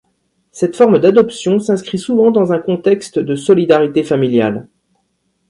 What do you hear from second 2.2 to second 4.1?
dans un contexte de solidarité